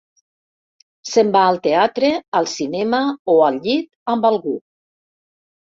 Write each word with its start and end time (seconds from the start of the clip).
Se'n 1.09 1.29
va 1.35 1.43
al 1.49 1.59
teatre, 1.67 2.11
al 2.41 2.49
cinema 2.55 3.05
o 3.35 3.37
al 3.51 3.63
llit 3.69 3.91
amb 4.17 4.31
algú. 4.33 4.61